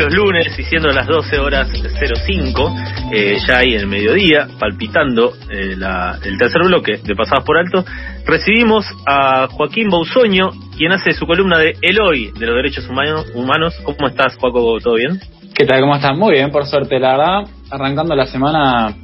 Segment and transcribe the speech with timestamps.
[0.00, 2.74] los lunes y siendo las 12 horas 05,
[3.12, 5.76] eh, ya ahí en el mediodía, palpitando eh,
[6.24, 7.84] el tercer bloque de Pasadas por Alto,
[8.24, 13.76] recibimos a Joaquín Bausoño, quien hace su columna de El Hoy de los Derechos Humanos.
[13.84, 14.78] ¿Cómo estás, Joaco?
[14.80, 15.20] ¿Todo bien?
[15.54, 15.82] ¿Qué tal?
[15.82, 16.16] ¿Cómo estás?
[16.16, 18.96] Muy bien, por suerte, la verdad, arrancando la semana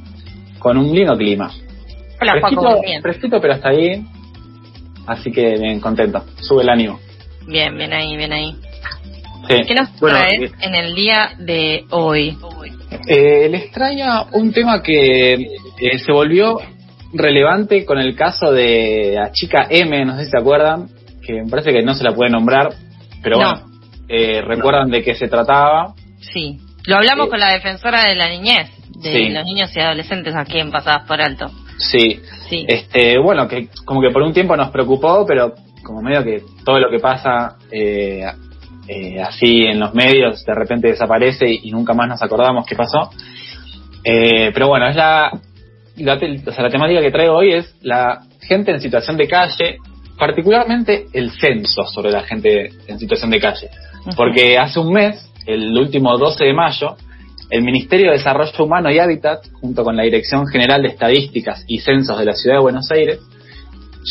[0.57, 1.51] con un lindo clima.
[2.19, 3.03] Hola, Joaco, bien.
[3.03, 4.03] Fresquito, pero hasta ahí.
[5.05, 6.23] Así que bien, contento.
[6.39, 6.99] Sube el ánimo.
[7.45, 8.55] Bien, bien ahí, bien ahí.
[9.47, 12.37] ¿Qué nos traes en el día de hoy?
[13.07, 16.59] Eh, les traigo un tema que eh, se volvió
[17.13, 20.89] relevante con el caso de la chica M, no sé si se acuerdan,
[21.25, 22.69] que me parece que no se la puede nombrar,
[23.23, 23.61] pero bueno,
[24.09, 25.93] eh, recuerdan de qué se trataba.
[26.19, 28.69] Sí, lo hablamos con la defensora de la niñez,
[29.01, 31.49] de los niños y adolescentes aquí en Pasadas por Alto.
[31.77, 32.19] Sí.
[32.49, 36.41] sí, este, bueno, que como que por un tiempo nos preocupó, pero como medio que
[36.65, 38.23] todo lo que pasa eh,
[38.87, 43.11] eh, así en los medios de repente desaparece y, nunca más nos acordamos qué pasó.
[44.03, 45.31] Eh, pero bueno, es la,
[45.97, 49.77] la, temática que traigo hoy es la gente en situación de calle,
[50.17, 53.69] particularmente el censo sobre la gente en situación de calle.
[54.15, 56.95] Porque hace un mes, el último 12 de mayo,
[57.49, 61.79] el Ministerio de Desarrollo Humano y Hábitat, junto con la Dirección General de Estadísticas y
[61.79, 63.19] Censos de la Ciudad de Buenos Aires,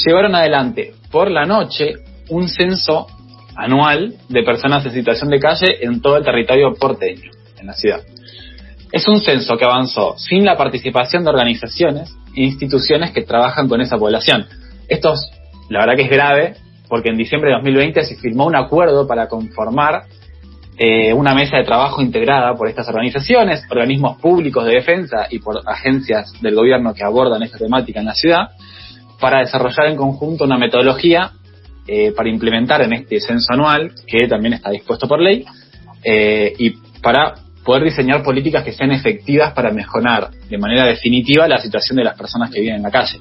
[0.05, 1.95] llevaron adelante por la noche
[2.29, 3.07] un censo
[3.57, 8.01] anual de personas en situación de calle en todo el territorio porteño, en la ciudad.
[8.93, 13.81] Es un censo que avanzó sin la participación de organizaciones e instituciones que trabajan con
[13.81, 14.47] esa población.
[14.89, 15.31] Esto, es,
[15.69, 16.55] la verdad que es grave,
[16.89, 20.05] porque en diciembre de 2020 se firmó un acuerdo para conformar
[20.79, 25.63] eh, una mesa de trabajo integrada por estas organizaciones, organismos públicos de defensa y por
[25.67, 28.51] agencias del gobierno que abordan esta temática en la ciudad,
[29.19, 31.33] para desarrollar en conjunto una metodología
[31.87, 35.45] eh, para implementar en este censo anual, que también está dispuesto por ley,
[36.03, 36.71] eh, y
[37.01, 42.05] para poder diseñar políticas que sean efectivas para mejorar de manera definitiva la situación de
[42.05, 43.19] las personas que viven en la calle.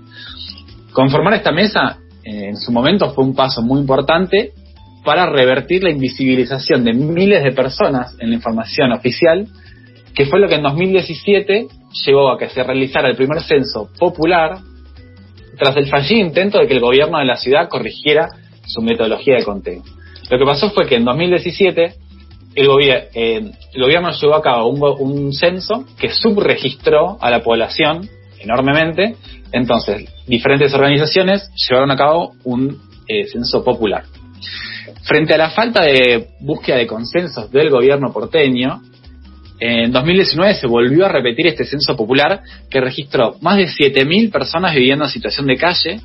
[0.92, 4.52] Conformar esta mesa eh, en su momento fue un paso muy importante
[5.04, 9.48] para revertir la invisibilización de miles de personas en la información oficial,
[10.14, 11.68] que fue lo que en 2017
[12.06, 14.58] llevó a que se realizara el primer censo popular
[15.58, 18.30] tras el fallido intento de que el gobierno de la ciudad corrigiera
[18.66, 19.84] su metodología de conteo.
[20.30, 21.94] Lo que pasó fue que en 2017
[22.56, 22.68] el,
[23.14, 28.08] eh, el gobierno llevó a cabo un, censo que subregistró a la población
[28.40, 29.16] enormemente.
[29.52, 34.04] Entonces, diferentes organizaciones llevaron a cabo un eh, censo popular.
[35.04, 38.82] Frente a la falta de búsqueda de consensos del gobierno porteño,
[39.60, 44.76] en 2019 se volvió a repetir este censo popular que registró más de 7.000 personas
[44.76, 46.02] viviendo en situación de calle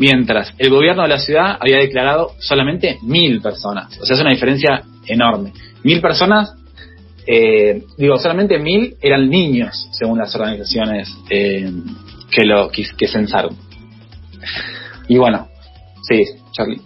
[0.00, 3.96] mientras el gobierno de la ciudad había declarado solamente mil personas.
[4.00, 5.52] O sea, es una diferencia enorme.
[5.84, 6.54] Mil personas,
[7.26, 11.70] eh, digo, solamente mil eran niños, según las organizaciones eh,
[12.30, 13.56] que lo que censaron.
[15.06, 15.48] Y bueno,
[16.08, 16.22] sí,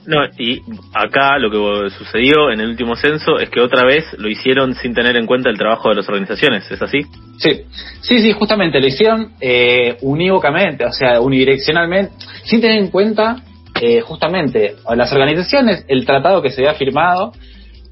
[0.06, 4.28] no, y acá lo que sucedió en el último censo es que otra vez lo
[4.28, 7.02] hicieron sin tener en cuenta el trabajo de las organizaciones, ¿es así?
[7.38, 7.62] Sí,
[8.00, 12.12] sí, sí, justamente lo hicieron eh, unívocamente, o sea, unidireccionalmente,
[12.44, 13.36] sin tener en cuenta
[13.80, 17.32] eh, justamente las organizaciones, el tratado que se había firmado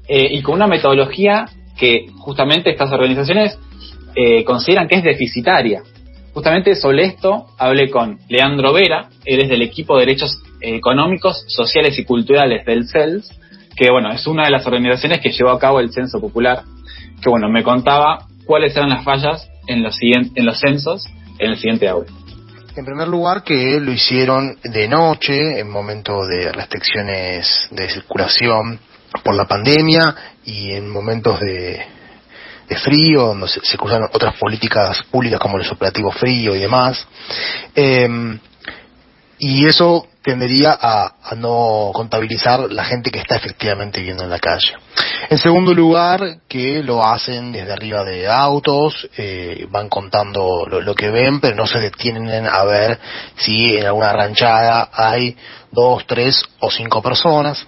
[0.07, 1.45] eh, y con una metodología
[1.77, 3.57] que justamente estas organizaciones
[4.15, 5.81] eh, consideran que es deficitaria.
[6.33, 11.97] Justamente sobre esto hablé con Leandro Vera, él es del equipo de Derechos Económicos, Sociales
[11.99, 13.29] y Culturales del CELS,
[13.75, 16.63] que bueno, es una de las organizaciones que llevó a cabo el Censo Popular,
[17.21, 21.05] que bueno, me contaba cuáles eran las fallas en los, en los censos
[21.37, 22.11] en el siguiente audio.
[22.75, 28.79] En primer lugar, que lo hicieron de noche, en momentos de restricciones de circulación
[29.23, 31.85] por la pandemia y en momentos de,
[32.83, 37.05] frío, donde se, se otras políticas públicas como el operativo frío y demás.
[37.75, 38.37] Eh,
[39.39, 44.73] y eso tendería a, no contabilizar la gente que está efectivamente viviendo en la calle.
[45.29, 51.09] En segundo lugar, que lo hacen desde arriba de autos, eh, van contando lo, que
[51.09, 52.97] ven, pero no se detienen a ver
[53.35, 55.35] si en alguna ranchada hay
[55.71, 57.67] dos, tres o cinco personas.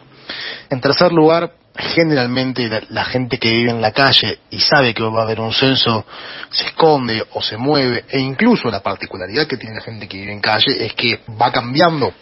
[0.70, 5.22] En tercer lugar, generalmente la, gente que vive en la calle y sabe que va
[5.22, 6.06] a haber un censo
[6.50, 10.32] se esconde o se mueve e incluso la particularidad que tiene la gente que vive
[10.32, 12.14] en calle es que va cambiando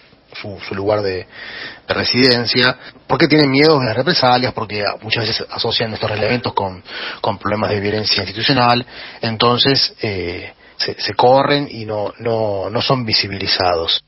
[0.42, 1.28] su, lugar de,
[1.88, 6.82] residencia, porque tienen miedo de las represalias, porque muchas veces asocian estos elementos con,
[7.38, 8.84] problemas de violencia institucional,
[9.22, 14.04] entonces eh, se, se, corren y no, no, no son visibilizados.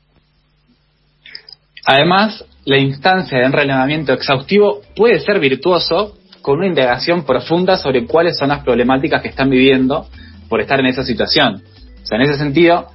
[1.84, 8.36] Además, la instancia de enrelevamiento exhaustivo puede ser virtuoso con una indagación profunda sobre cuáles
[8.36, 10.08] son las problemáticas que están viviendo
[10.48, 11.62] por estar en esa situación.
[12.02, 12.88] O sea, en ese sentido,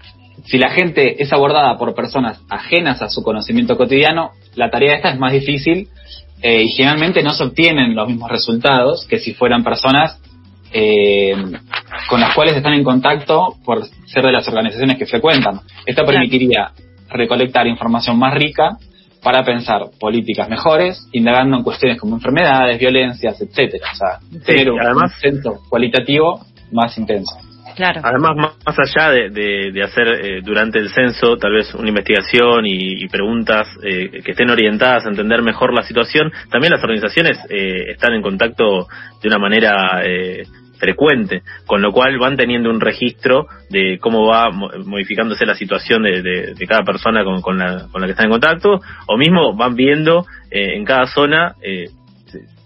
[0.43, 5.09] si la gente es abordada por personas ajenas a su conocimiento cotidiano, la tarea esta
[5.09, 5.87] es más difícil
[6.41, 10.19] eh, y generalmente no se obtienen los mismos resultados que si fueran personas
[10.73, 11.33] eh,
[12.09, 15.61] con las cuales están en contacto por ser de las organizaciones que frecuentan.
[15.85, 16.71] Esto permitiría
[17.09, 18.77] recolectar información más rica
[19.23, 23.87] para pensar políticas mejores, indagando en cuestiones como enfermedades, violencias, etcétera.
[23.91, 27.37] O sea, tener un además, centro cualitativo más intenso.
[27.75, 28.01] Claro.
[28.03, 33.67] Además, más, allá de, hacer eh, durante el censo tal vez una investigación y, preguntas
[33.83, 38.21] eh, que estén orientadas a entender mejor la situación, también las organizaciones eh, están en
[38.21, 38.87] contacto
[39.21, 40.01] de una manera
[40.81, 46.55] frecuente, con lo cual van teniendo un registro de cómo va modificándose la situación de,
[46.67, 50.75] cada persona con, la, con la que están en contacto, o mismo van viendo eh,
[50.75, 51.89] en cada zona eh,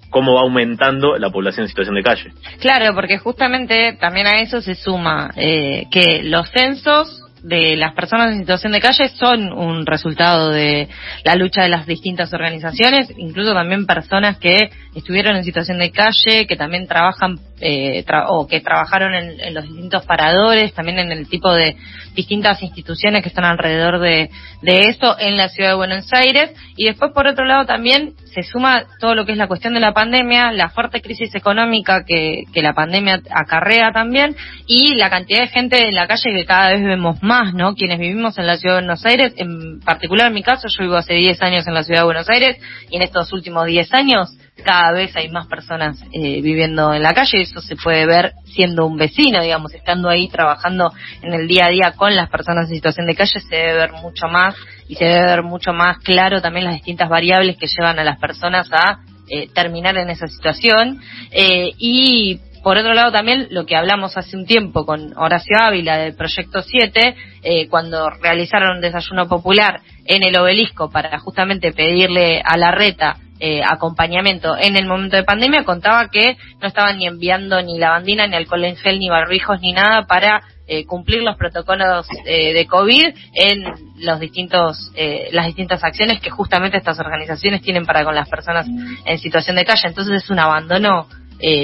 [0.09, 2.31] cómo va aumentando la población en situación de calle.
[2.61, 8.31] Claro, porque justamente también a eso se suma eh, que los censos de las personas
[8.31, 10.89] en situación de calle son un resultado de
[11.23, 16.47] la lucha de las distintas organizaciones, incluso también personas que estuvieron en situación de calle,
[16.47, 21.53] que también trabajan eh, o que trabajaron en, los distintos paradores, también en el tipo
[21.53, 21.77] de
[22.13, 24.29] distintas instituciones que están alrededor de,
[24.61, 26.51] de eso en la ciudad de Buenos Aires.
[26.75, 29.79] Y después, por otro lado, también se suma todo lo que es la cuestión de
[29.79, 34.35] la pandemia, la fuerte crisis económica que, que la pandemia acarrea también
[34.67, 37.75] y la cantidad de gente en la calle que cada vez vemos más, ¿no?
[37.75, 40.97] Quienes vivimos en la ciudad de Buenos Aires, en particular en mi caso, yo vivo
[40.97, 42.57] hace 10 años en la ciudad de Buenos Aires
[42.89, 47.13] y en estos últimos 10 años cada vez hay más personas eh, viviendo en la
[47.13, 50.91] calle, eso se puede ver siendo un vecino, digamos, estando ahí trabajando
[51.21, 53.91] en el día a día con las personas en situación de calle, se debe ver
[53.91, 54.55] mucho más
[54.87, 58.19] y se debe ver mucho más claro también las distintas variables que llevan a las
[58.19, 61.01] personas a eh, terminar en esa situación.
[61.31, 65.97] Eh, y por otro lado también lo que hablamos hace un tiempo con Horacio Ávila
[65.97, 72.41] del Proyecto 7, eh, cuando realizaron un desayuno popular en el obelisco para justamente pedirle
[72.43, 77.07] a la reta eh, acompañamiento en el momento de pandemia, contaba que no estaban ni
[77.07, 81.37] enviando ni lavandina, ni alcohol en gel, ni barbijos, ni nada para eh, cumplir los
[81.37, 83.63] protocolos eh, de COVID en
[83.99, 88.65] los distintos, eh, las distintas acciones que justamente estas organizaciones tienen para con las personas
[89.05, 89.87] en situación de calle.
[89.87, 91.07] Entonces es un abandono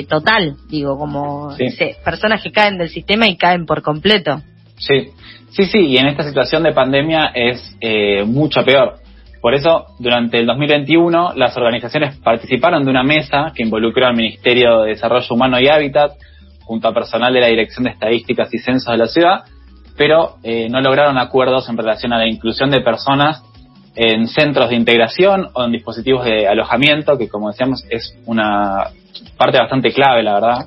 [0.07, 1.55] total, digo, como
[2.05, 4.43] personas que caen del sistema y caen por completo.
[4.77, 5.07] Sí,
[5.49, 7.75] sí, sí, y en esta situación de pandemia es
[8.27, 9.00] mucho peor.
[9.41, 14.81] Por eso, durante el 2021, las organizaciones participaron de una mesa que involucró al Ministerio
[14.81, 16.11] de Desarrollo Humano y Hábitat,
[16.63, 19.43] junto a personal de la Dirección de Estadísticas y Censos de la ciudad,
[19.97, 23.43] pero eh, no lograron acuerdos en relación a la inclusión de personas
[23.95, 28.85] en centros de integración o en dispositivos de alojamiento, que como decíamos es una
[29.37, 30.65] parte bastante clave, la verdad.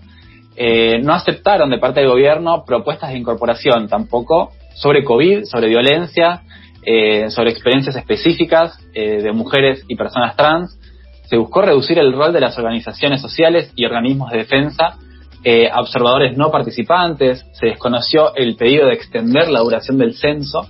[0.57, 6.43] Eh, no aceptaron de parte del gobierno propuestas de incorporación tampoco sobre COVID, sobre violencia,
[6.85, 10.79] eh, sobre experiencias específicas de mujeres y personas trans.
[11.25, 14.99] Se buscó reducir el rol de las organizaciones sociales y organismos de defensa
[15.47, 20.67] eh, observadores no participantes, se desconoció el pedido de extender la duración del censo,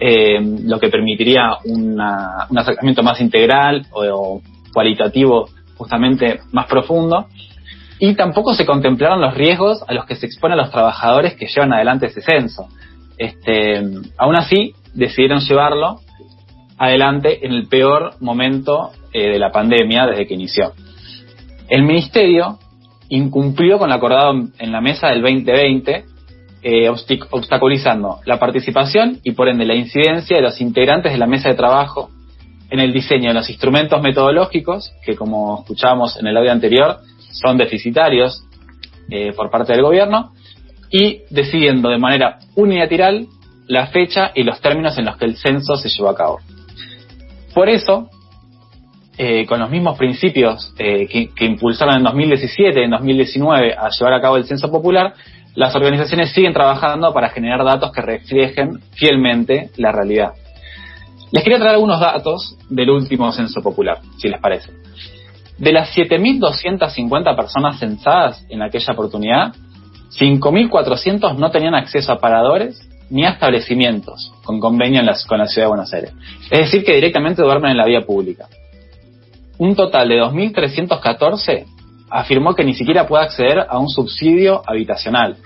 [0.00, 4.40] eh, lo que permitiría un acercamiento más integral o,
[4.72, 7.26] cualitativo justamente más profundo,
[7.98, 11.74] y tampoco se contemplaron los riesgos a los que se exponen los trabajadores que llevan
[11.74, 12.68] adelante ese censo.
[13.18, 13.82] Este,
[14.16, 16.00] aún así, decidieron llevarlo
[16.78, 20.72] adelante en el peor momento eh, de la pandemia desde que inició.
[21.68, 22.58] El ministerio
[23.08, 26.04] incumplió con lo acordado en la mesa del 2020,
[26.62, 31.48] eh, obstaculizando la participación y por ende la incidencia de los integrantes de la mesa
[31.48, 32.10] de trabajo
[32.70, 36.98] en el diseño de los instrumentos metodológicos, que como escuchábamos en el audio anterior,
[37.30, 38.42] son deficitarios
[39.08, 40.32] eh, por parte del gobierno,
[40.90, 43.26] y decidiendo de manera unilateral
[43.68, 46.38] la fecha y los términos en los que el censo se llevó a cabo.
[47.54, 48.10] Por eso,
[49.18, 54.14] eh, con los mismos principios eh, que, impulsaron en 2017 y en 2019 a llevar
[54.14, 55.14] a cabo el censo popular,
[55.54, 60.32] las organizaciones siguen trabajando para generar datos que reflejen fielmente la realidad.
[61.32, 64.70] Les quería traer algunos datos del último censo popular, si les parece.
[65.58, 69.54] De las 7.250 personas censadas en aquella oportunidad,
[70.18, 75.68] 5.400 no tenían acceso a paradores ni a establecimientos con convenio con la ciudad de
[75.68, 76.12] Buenos Aires.
[76.50, 78.46] Es decir, que directamente duermen en la vía pública
[79.58, 81.66] un total de 2.314
[82.10, 85.36] afirmó que ni siquiera puede acceder a un subsidio habitacional.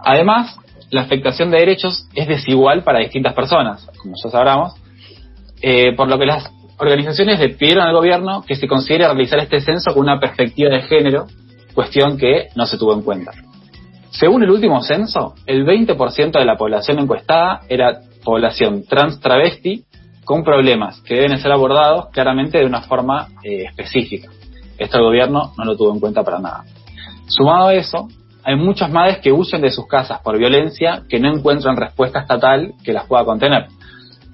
[0.00, 0.56] Además,
[0.90, 4.74] la afectación de derechos es desigual para distintas personas, como ya sabramos,
[5.62, 9.60] eh, por lo que las organizaciones le pidieron al gobierno que se considere realizar este
[9.60, 11.26] censo con una perspectiva de género,
[11.72, 13.32] cuestión que no se tuvo en cuenta.
[14.18, 19.84] Según el último censo, el 20% de la población encuestada era población trans travesti
[20.24, 24.30] con problemas que deben ser abordados claramente de una forma eh, específica.
[24.78, 26.62] Esto el gobierno no lo tuvo en cuenta para nada.
[27.26, 28.06] Sumado a eso,
[28.44, 32.72] hay muchas madres que huyen de sus casas por violencia que no encuentran respuesta estatal
[32.84, 33.66] que las pueda contener.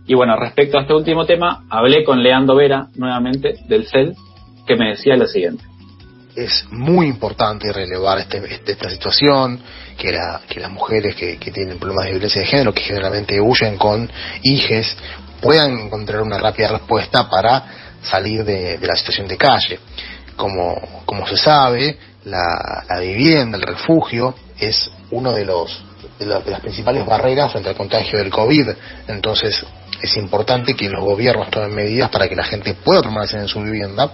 [0.07, 4.15] Y bueno, respecto a este último tema, hablé con Leandro Vera nuevamente del CEL,
[4.67, 5.70] que me decía lo siguiente.
[6.35, 9.61] Es muy importante relevar este, este, esta situación,
[9.97, 13.77] que, la, que las mujeres que, tienen problemas de violencia de género, que generalmente huyen
[13.77, 14.11] con
[14.43, 14.97] hijes,
[15.41, 17.65] puedan encontrar una rápida respuesta para
[18.03, 19.81] salir de, la situación de calle.
[20.37, 25.85] Como, como se sabe, la, la vivienda, el refugio, es uno de los
[26.19, 28.69] de, las principales barreras frente al contagio del COVID.
[29.09, 29.65] Entonces,
[30.01, 33.61] es importante que los gobiernos tomen medidas para que la gente pueda permanecer en su
[33.61, 34.11] vivienda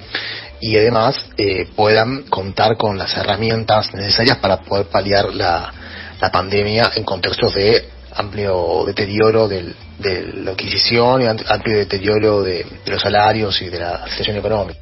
[0.61, 5.73] y además eh, puedan contar con las herramientas necesarias para poder paliar la,
[6.21, 12.67] la pandemia en contextos de amplio deterioro del, de la adquisición y amplio deterioro de,
[12.87, 14.81] los salarios y de la situación económica.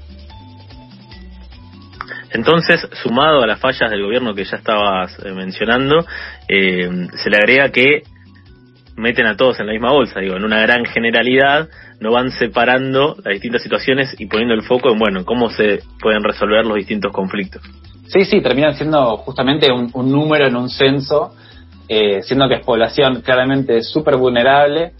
[2.30, 6.04] Entonces, sumado a las fallas del gobierno que ya estabas eh, mencionando,
[6.48, 8.02] eh, se le agrega que
[8.96, 11.68] meten a todos en la misma bolsa, digo, en una gran generalidad,
[12.00, 16.22] no van separando las distintas situaciones y poniendo el foco en, bueno, cómo se pueden
[16.22, 17.62] resolver los distintos conflictos.
[18.06, 21.34] Sí, sí, terminan siendo justamente un, número en un censo,
[21.88, 24.92] eh, siendo que es población claramente súper vulnerable,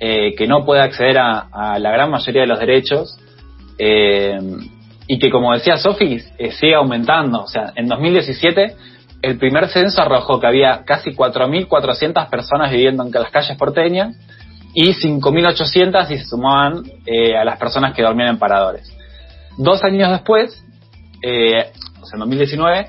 [0.00, 3.18] eh, que no puede acceder a, la gran mayoría de los derechos,
[3.78, 4.38] eh,
[5.06, 7.42] y que, como decía Sofi, sigue aumentando.
[7.42, 8.74] O sea, en 2017
[9.26, 14.16] el primer censo arrojó que había casi 4.400 personas viviendo en las calles porteñas
[14.72, 18.88] y 5.800 si se sumaban eh, a las personas que dormían en paradores.
[19.58, 20.62] Dos años después,
[21.22, 22.88] eh, o sea, en 2019,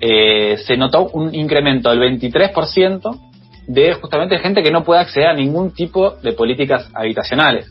[0.00, 3.20] eh, se notó un incremento del 23%
[3.66, 7.66] de justamente gente que no puede acceder a ningún tipo de políticas habitacionales.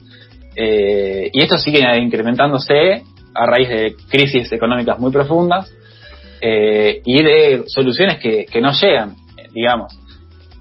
[0.56, 5.72] y esto sigue incrementándose a raíz de crisis económicas muy profundas,
[6.46, 9.16] eh, y de soluciones que, no llegan,
[9.54, 9.98] digamos.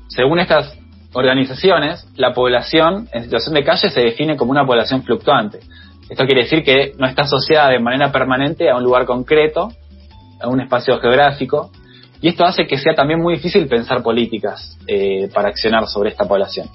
[0.06, 0.78] Según estas
[1.12, 5.58] organizaciones, la población en situación de calle se define como una población fluctuante.
[6.08, 9.72] Esto quiere decir que no está asociada de manera permanente a un lugar concreto,
[10.40, 11.72] a un espacio geográfico,
[12.20, 16.28] y esto hace que sea también muy difícil pensar políticas eh, para accionar sobre esta
[16.28, 16.68] población.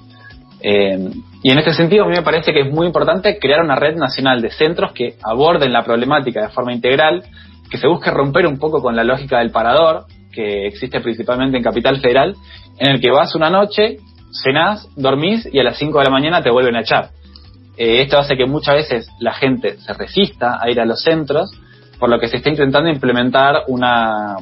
[0.60, 1.08] Eh,
[1.42, 3.96] y en este sentido, a mí me parece que es muy importante crear una red
[3.96, 7.24] nacional de centros que aborden la problemática de forma integral,
[7.70, 11.62] que se busque romper un poco con la lógica del parador, que existe principalmente en
[11.62, 12.34] Capital Federal,
[12.78, 13.98] en el que vas una noche,
[14.42, 17.10] cenás, dormís y a las 5 de la mañana te vuelven a echar.
[17.76, 21.50] Eh, esto hace que muchas veces la gente se resista a ir a los centros,
[21.98, 24.36] por lo que se está intentando implementar una,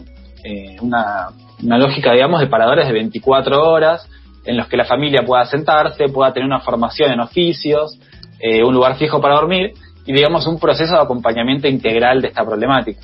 [0.45, 4.09] eh, una lógica, digamos, de paradores de 24 horas,
[4.47, 7.99] en los que la familia pueda sentarse, pueda tener una formación en oficios,
[8.41, 9.73] eh, un lugar fijo para dormir
[10.07, 13.01] y, digamos, un proceso de acompañamiento integral de esta problemática.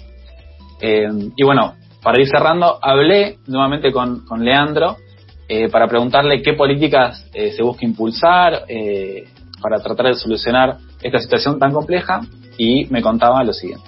[0.83, 4.97] Eh, y bueno, para ir cerrando, hablé nuevamente con, Leandro
[5.49, 8.65] eh, para preguntarle qué políticas eh, se busca impulsar
[9.63, 12.21] para tratar de solucionar esta situación tan compleja
[12.59, 13.87] y me contaba lo siguiente.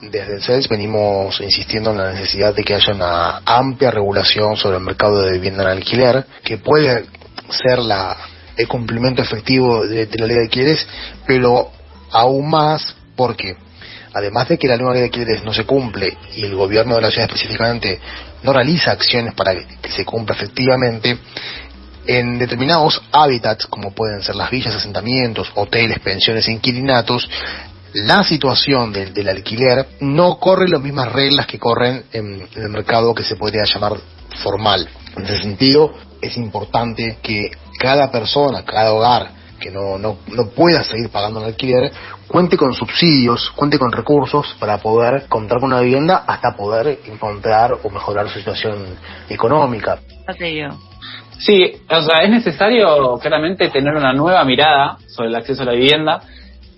[0.00, 4.76] Desde el CELS venimos insistiendo en la necesidad de que haya una amplia regulación sobre
[4.76, 7.06] el mercado de vivienda en alquiler, que puede
[7.50, 8.16] ser la,
[8.56, 10.86] el cumplimiento efectivo de, de la ley de alquileres,
[11.26, 11.70] pero
[12.12, 13.56] aún más porque
[14.12, 17.02] además de que la nueva ley de alquileres no se cumple y el gobierno de
[17.02, 18.00] la ciudad específicamente
[18.42, 21.18] no realiza acciones para que se cumpla efectivamente,
[22.06, 27.28] en determinados hábitats, como pueden ser las villas, asentamientos, hoteles, pensiones inquilinatos,
[27.92, 33.14] la situación del, alquiler no corre las mismas reglas que corren en, en, el mercado
[33.14, 33.94] que se podría llamar
[34.42, 34.88] formal.
[35.16, 40.82] En ese sentido, es importante que cada persona, cada hogar que no, no, no pueda
[40.84, 41.92] seguir pagando el alquiler,
[42.26, 47.72] cuente con subsidios, cuente con recursos para poder contar con una vivienda hasta poder encontrar
[47.82, 48.96] o mejorar su situación
[49.28, 49.98] económica.
[51.38, 55.72] Sí, o sea, es necesario claramente tener una nueva mirada sobre el acceso a la
[55.72, 56.20] vivienda,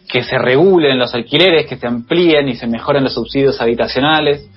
[0.07, 4.49] que se regulen los alquileres, que se amplíen y se mejoren los subsidios habitacionales,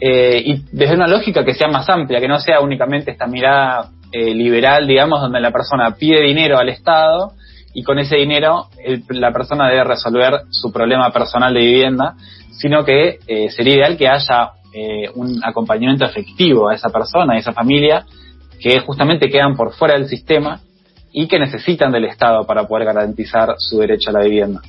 [0.00, 3.90] eh, y desde una lógica que sea más amplia, que no sea únicamente esta mirada
[4.12, 7.32] eh, liberal, digamos, donde la persona pide dinero al Estado
[7.72, 8.68] y con ese dinero
[9.08, 12.14] la persona debe resolver su problema personal de vivienda,
[12.52, 17.38] sino que eh, sería ideal que haya eh, un acompañamiento efectivo a esa persona, a
[17.38, 18.04] esa familia,
[18.60, 20.60] que justamente quedan por fuera del sistema
[21.12, 24.60] y que necesitan del Estado para poder garantizar su derecho a la vivienda.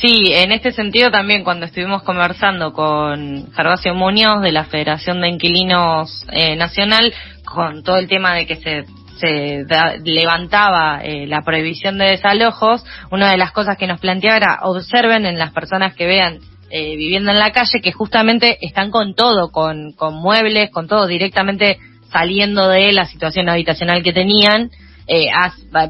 [0.00, 5.28] Sí, en este sentido también cuando estuvimos conversando con Gervasio Muñoz de la Federación de
[5.28, 7.14] Inquilinos eh, Nacional,
[7.44, 8.84] con todo el tema de que se
[9.18, 9.64] se
[10.04, 15.26] levantaba eh, la prohibición de desalojos, una de las cosas que nos planteaba era observen
[15.26, 16.38] en las personas que vean
[16.70, 21.06] eh, viviendo en la calle que justamente están con todo, con, con muebles, con todo
[21.06, 21.78] directamente
[22.10, 24.70] saliendo de la situación habitacional que tenían
[25.06, 25.26] eh,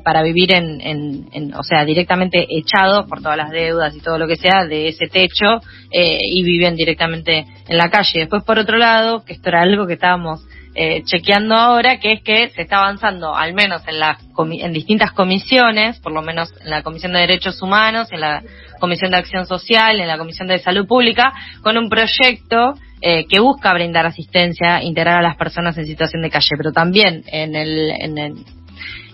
[0.02, 4.26] para vivir en, en, o sea, directamente echados por todas las deudas y todo lo
[4.26, 5.60] que sea de ese techo
[5.90, 8.20] eh, y viven directamente en la calle.
[8.20, 12.22] Después, por otro lado, que esto era algo que estábamos eh, chequeando ahora, que es
[12.22, 16.70] que se está avanzando, al menos en, las en distintas comisiones, por lo menos en
[16.70, 18.42] la Comisión de Derechos Humanos, en la
[18.80, 23.40] Comisión de Acción Social, en la Comisión de Salud Pública, con un proyecto eh, que
[23.40, 27.90] busca brindar asistencia integrar a las personas en situación de calle, pero también en el,
[27.90, 28.34] en el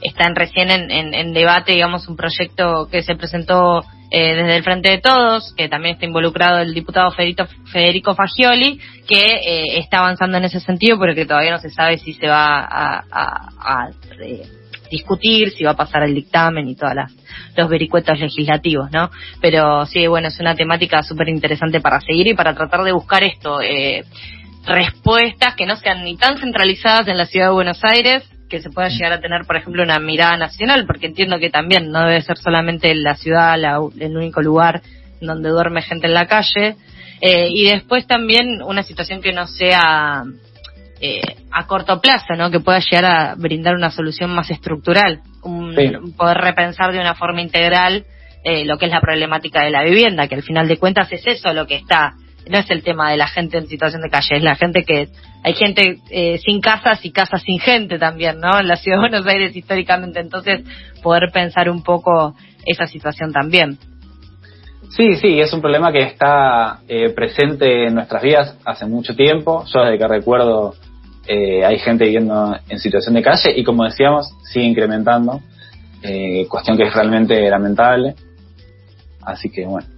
[0.01, 4.91] están recién en, en, debate, digamos, un proyecto que se presentó eh, desde el Frente
[4.91, 10.45] de Todos, que también está involucrado el diputado Federico, Fagioli, que eh, está avanzando en
[10.45, 13.91] ese sentido, pero que todavía no se sabe si se va a,
[14.23, 14.47] eh,
[14.91, 16.95] discutir, si va a pasar el dictamen y todos
[17.55, 19.11] los vericuetos legislativos, ¿no?
[19.43, 23.23] Pero sí, bueno, es una temática súper interesante para seguir y para tratar de buscar
[23.23, 23.59] esto,
[24.65, 28.71] respuestas que no sean ni tan centralizadas en la ciudad de Buenos Aires, que se
[28.71, 32.23] pueda llegar a tener, por ejemplo, una mirada nacional, porque entiendo que también no debe
[32.23, 33.57] ser solamente la ciudad
[33.99, 34.83] el único lugar
[35.21, 36.77] donde duerme gente en la calle,
[37.21, 40.25] eh, y después también una situación que no sea
[41.01, 42.51] eh, a corto plazo, ¿no?
[42.51, 47.43] Que pueda llegar a brindar una solución más estructural, un, poder repensar de una forma
[47.43, 48.05] integral
[48.45, 51.27] eh, lo que es la problemática de la vivienda, que al final de cuentas es
[51.27, 52.15] eso lo que está
[52.49, 55.09] no es el tema de la gente en situación de calle, es la gente que
[55.43, 58.59] hay gente eh, sin casas y casas sin gente también, ¿no?
[58.59, 60.63] En la ciudad de Buenos Aires históricamente, entonces
[61.03, 62.35] poder pensar un poco
[62.67, 63.79] esa situación también.
[64.91, 69.65] Sí, sí, es un problema que está eh, presente en nuestras vidas hace mucho tiempo.
[69.73, 70.75] Yo desde que recuerdo
[71.27, 75.41] eh, hay gente viviendo en situación de calle y como decíamos, sigue incrementando,
[76.49, 78.15] cuestión que es realmente lamentable.
[79.21, 79.98] Así que bueno.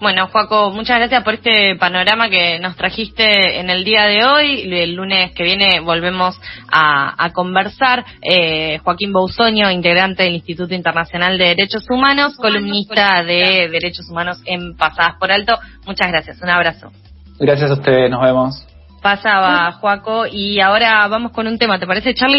[0.00, 4.72] Bueno, Juaco, muchas gracias por este panorama que nos trajiste en el día de hoy.
[4.72, 8.04] El lunes que viene volvemos a, conversar.
[8.22, 14.76] Eh, Joaquín Bousoño, integrante del Instituto Internacional de Derechos Humanos, columnista de Derechos Humanos en
[14.76, 15.58] Pasadas por Alto.
[15.86, 16.90] Muchas gracias, un abrazo.
[17.38, 18.66] Gracias a ustedes, nos vemos.
[19.02, 22.34] Pasaba, Juaco, y ahora vamos con un tema, ¿te parece, Charlie?